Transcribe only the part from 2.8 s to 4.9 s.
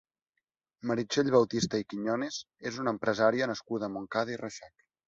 una empresària nascuda a Montcada i Reixac.